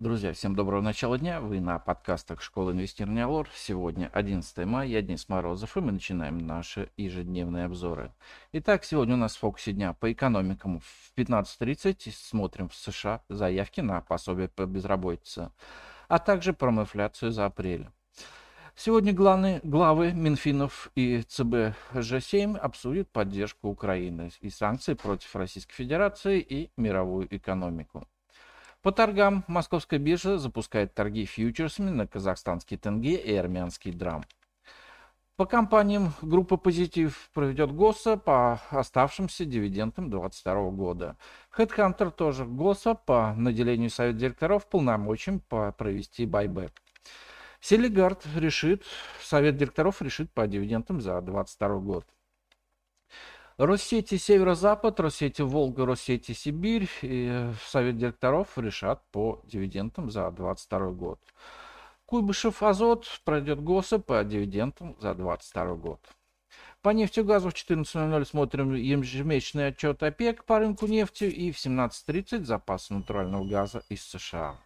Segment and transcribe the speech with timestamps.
[0.00, 1.42] Друзья, всем доброго начала дня.
[1.42, 3.50] Вы на подкастах Школы инвестирования Лор.
[3.54, 8.10] Сегодня 11 мая, я Денис Морозов, и мы начинаем наши ежедневные обзоры.
[8.52, 10.80] Итак, сегодня у нас в фокусе дня по экономикам.
[10.80, 15.52] В 15.30 смотрим в США заявки на пособие по безработице,
[16.08, 17.86] а также про инфляцию за апрель.
[18.74, 26.40] Сегодня главные, главы Минфинов и ЦБ Ж7 обсудят поддержку Украины и санкции против Российской Федерации
[26.40, 28.08] и мировую экономику.
[28.82, 34.24] По торгам Московская биржа запускает торги фьючерсами на казахстанский тенге и армянский драм.
[35.36, 41.16] По компаниям группа «Позитив» проведет ГОСа по оставшимся дивидендам 2022 года.
[41.56, 46.72] HeadHunter тоже ГОСа по наделению Совета директоров полномочием по провести байбек.
[47.60, 48.84] Селигард решит,
[49.22, 52.06] Совет директоров решит по дивидендам за 2022 год.
[53.60, 61.20] Россети Северо-Запад, Россети Волга, Россети Сибирь и Совет директоров решат по дивидендам за 2022 год.
[62.06, 66.00] Куйбышев Азот пройдет ГОСа по дивидендам за 2022 год.
[66.80, 72.94] По нефтегазу в 14.00 смотрим ежемесячный отчет ОПЕК по рынку нефти и в 17.30 запасы
[72.94, 74.56] натурального газа из США.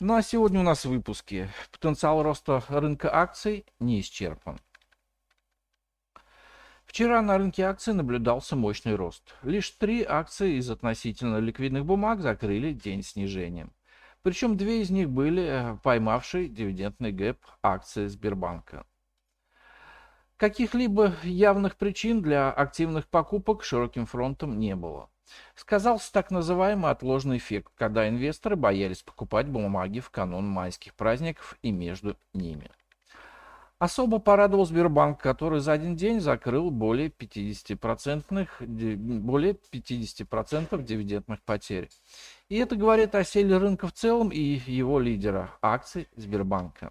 [0.00, 1.50] Ну а сегодня у нас в выпуске.
[1.70, 4.58] Потенциал роста рынка акций не исчерпан.
[6.96, 9.34] Вчера на рынке акций наблюдался мощный рост.
[9.42, 13.70] Лишь три акции из относительно ликвидных бумаг закрыли день снижением.
[14.22, 18.86] Причем две из них были э, поймавшие дивидендный гэп акции Сбербанка.
[20.38, 25.10] Каких-либо явных причин для активных покупок широким фронтом не было.
[25.54, 31.72] Сказался так называемый отложенный эффект, когда инвесторы боялись покупать бумаги в канун майских праздников и
[31.72, 32.70] между ними.
[33.78, 41.90] Особо порадовал Сбербанк, который за один день закрыл более 50%, более 50% дивидендных потерь.
[42.48, 46.90] И это говорит о силе рынка в целом и его лидера– акций Сбербанка.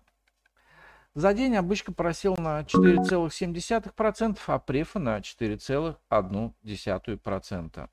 [1.15, 7.89] За день обычка просел на 4,7%, а префа на 4,1%.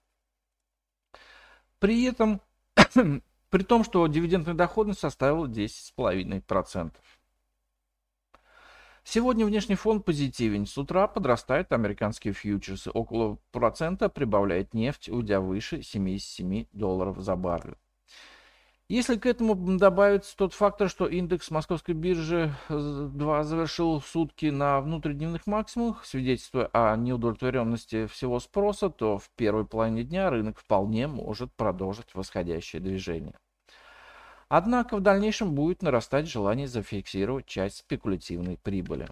[1.78, 2.42] При этом,
[3.48, 6.92] при том, что дивидендная доходность составила 10,5%.
[9.04, 10.66] Сегодня внешний фон позитивен.
[10.66, 12.90] С утра подрастают американские фьючерсы.
[12.90, 17.76] Около процента прибавляет нефть, уйдя выше 77 долларов за баррель.
[18.88, 24.82] Если к этому добавится тот фактор, что индекс московской биржи 2 э, завершил сутки на
[24.82, 31.54] внутридневных максимумах, свидетельствуя о неудовлетворенности всего спроса, то в первой половине дня рынок вполне может
[31.54, 33.34] продолжить восходящее движение.
[34.54, 39.08] Однако в дальнейшем будет нарастать желание зафиксировать часть спекулятивной прибыли.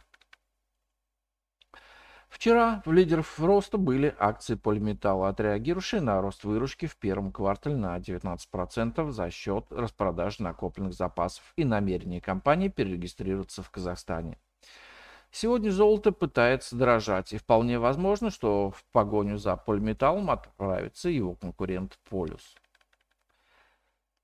[2.29, 7.97] Вчера в лидеров роста были акции полиметалла, отреагировавшие на рост выручки в первом квартале на
[7.97, 14.37] 19% за счет распродажи накопленных запасов и намерения компании перерегистрироваться в Казахстане.
[15.31, 21.99] Сегодня золото пытается дорожать, и вполне возможно, что в погоню за полиметаллом отправится его конкурент
[22.11, 22.57] Полюс.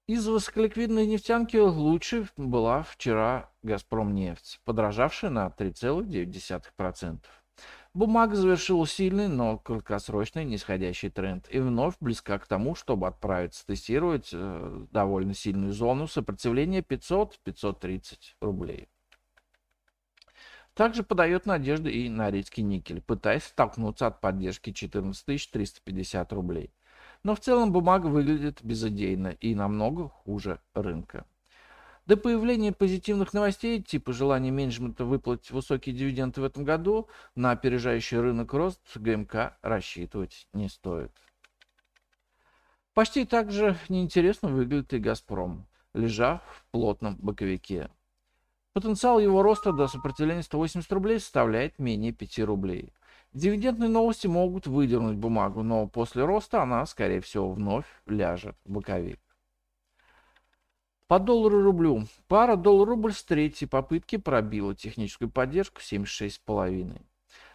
[0.09, 7.19] Из высоколиквидной нефтянки лучше была вчера «Газпром нефть», подорожавшая на 3,9%.
[7.93, 14.31] Бумага завершила сильный, но краткосрочный нисходящий тренд и вновь близка к тому, чтобы отправиться тестировать
[14.33, 18.87] э, довольно сильную зону сопротивления 500-530 рублей.
[20.75, 26.71] Также подает надежды и норильский никель, пытаясь столкнуться от поддержки 14 350 рублей.
[27.27, 31.27] Но в целом бумага выглядит безыдейно и намного хуже рынка.
[32.07, 38.21] До появления позитивных новостей, типа желания менеджмента выплатить высокие дивиденды в этом году, на опережающий
[38.21, 41.11] рынок рост ГМК рассчитывать не стоит.
[42.95, 47.91] Почти так же неинтересно выглядит и «Газпром», лежа в плотном боковике.
[48.73, 52.93] Потенциал его роста до сопротивления 180 рублей составляет менее 5 рублей–
[53.37, 59.21] Дивидендные новости могут выдернуть бумагу, но после роста она, скорее всего, вновь ляжет в боковик.
[61.07, 62.07] По доллару рублю.
[62.28, 66.99] Пара доллар-рубль с третьей попытки пробила техническую поддержку 76,5.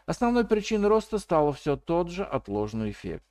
[0.06, 3.26] Основной причиной роста стало все тот же отложенный эффект.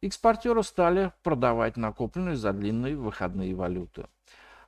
[0.00, 4.06] Экспортеры стали продавать накопленные за длинные выходные валюты.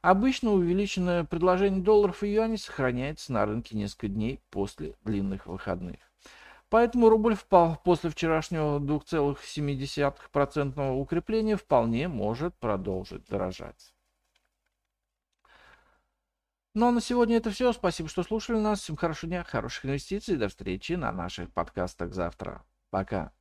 [0.02, 6.07] Обычно увеличенное предложение долларов и юаней сохраняется на рынке несколько дней после длинных выходных.
[6.70, 13.94] Поэтому рубль впал после вчерашнего 2,7% укрепления вполне может продолжить дорожать.
[16.74, 17.72] Ну а на сегодня это все.
[17.72, 18.80] Спасибо, что слушали нас.
[18.80, 20.36] Всем хорошего дня, хороших инвестиций.
[20.36, 22.62] До встречи на наших подкастах завтра.
[22.90, 23.32] Пока.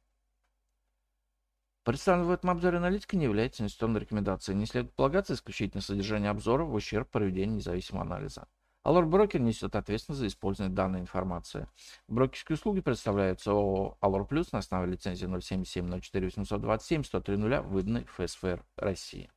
[1.83, 4.57] Представленная в этом обзоре аналитика не является инвестиционной рекомендацией.
[4.57, 8.47] Не следует полагаться исключительно содержание обзора в ущерб проведению независимого анализа.
[8.85, 11.67] Allure Брокер несет ответственность за использование данной информации.
[12.07, 18.63] Брокерские услуги предоставляются ООО Allure Plus на основе лицензии 077 04 827 103 выданной ФСФР
[18.77, 19.29] России.